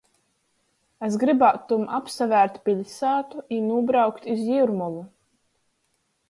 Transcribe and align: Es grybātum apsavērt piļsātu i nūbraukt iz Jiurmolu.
Es 1.07 1.17
grybātum 1.23 1.83
apsavērt 1.97 2.57
piļsātu 2.69 3.45
i 3.57 3.61
nūbraukt 3.67 4.27
iz 4.37 4.43
Jiurmolu. 4.49 5.05